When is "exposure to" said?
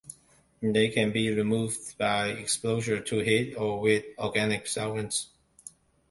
2.29-3.19